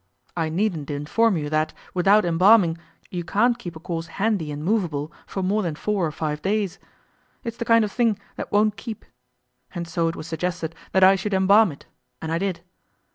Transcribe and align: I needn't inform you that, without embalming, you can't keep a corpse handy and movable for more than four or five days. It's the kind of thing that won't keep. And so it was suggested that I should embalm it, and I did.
I 0.35 0.49
needn't 0.49 0.89
inform 0.89 1.37
you 1.37 1.47
that, 1.51 1.73
without 1.93 2.25
embalming, 2.25 2.79
you 3.11 3.23
can't 3.23 3.59
keep 3.59 3.75
a 3.75 3.79
corpse 3.79 4.07
handy 4.17 4.51
and 4.51 4.65
movable 4.65 5.13
for 5.27 5.43
more 5.43 5.61
than 5.61 5.75
four 5.75 6.07
or 6.07 6.11
five 6.11 6.41
days. 6.41 6.79
It's 7.43 7.57
the 7.57 7.65
kind 7.65 7.85
of 7.85 7.91
thing 7.91 8.17
that 8.35 8.51
won't 8.51 8.77
keep. 8.77 9.05
And 9.75 9.87
so 9.87 10.07
it 10.07 10.15
was 10.15 10.25
suggested 10.25 10.73
that 10.93 11.03
I 11.03 11.15
should 11.15 11.35
embalm 11.35 11.71
it, 11.71 11.85
and 12.19 12.31
I 12.31 12.39
did. 12.39 12.61